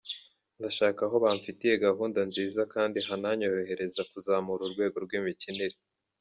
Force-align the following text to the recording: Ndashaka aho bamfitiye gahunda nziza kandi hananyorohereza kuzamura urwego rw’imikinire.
Ndashaka 0.57 0.99
aho 1.07 1.15
bamfitiye 1.23 1.73
gahunda 1.87 2.19
nziza 2.29 2.61
kandi 2.73 2.97
hananyorohereza 3.07 4.01
kuzamura 4.11 4.61
urwego 4.65 4.97
rw’imikinire. 5.05 5.77